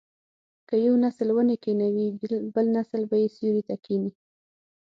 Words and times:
که 0.67 0.75
یو 0.85 0.93
نسل 1.03 1.29
ونې 1.33 1.55
کینوي 1.63 2.07
بل 2.53 2.65
نسل 2.77 3.01
به 3.09 3.15
یې 3.21 3.27
سیوري 3.35 3.63
ته 3.69 3.75
کیني. 3.85 4.11